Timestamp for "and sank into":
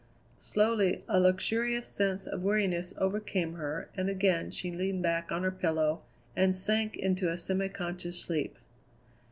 6.35-7.29